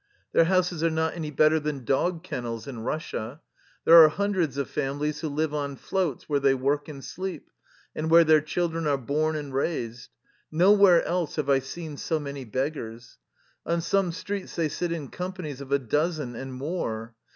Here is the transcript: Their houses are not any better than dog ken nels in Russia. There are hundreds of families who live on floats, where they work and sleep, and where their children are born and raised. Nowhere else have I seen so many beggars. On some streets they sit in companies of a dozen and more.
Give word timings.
Their 0.31 0.45
houses 0.45 0.83
are 0.83 0.89
not 0.89 1.13
any 1.15 1.29
better 1.29 1.59
than 1.59 1.85
dog 1.85 2.23
ken 2.23 2.41
nels 2.43 2.65
in 2.65 2.79
Russia. 2.79 3.39
There 3.85 4.03
are 4.03 4.09
hundreds 4.09 4.57
of 4.57 4.67
families 4.67 5.19
who 5.19 5.29
live 5.29 5.53
on 5.53 5.75
floats, 5.75 6.27
where 6.27 6.39
they 6.39 6.55
work 6.55 6.87
and 6.87 7.05
sleep, 7.05 7.51
and 7.95 8.09
where 8.09 8.23
their 8.23 8.41
children 8.41 8.87
are 8.87 8.97
born 8.97 9.35
and 9.35 9.53
raised. 9.53 10.09
Nowhere 10.51 11.03
else 11.05 11.35
have 11.35 11.51
I 11.51 11.59
seen 11.59 11.97
so 11.97 12.19
many 12.19 12.45
beggars. 12.45 13.19
On 13.63 13.79
some 13.79 14.11
streets 14.11 14.55
they 14.55 14.69
sit 14.69 14.91
in 14.91 15.09
companies 15.09 15.61
of 15.61 15.71
a 15.71 15.77
dozen 15.77 16.35
and 16.35 16.51
more. 16.55 17.13